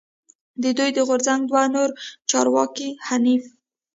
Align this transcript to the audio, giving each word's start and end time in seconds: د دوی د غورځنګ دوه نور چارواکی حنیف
د 0.63 0.65
دوی 0.77 0.89
د 0.95 0.99
غورځنګ 1.07 1.41
دوه 1.49 1.63
نور 1.75 1.89
چارواکی 2.29 2.89
حنیف 3.07 3.43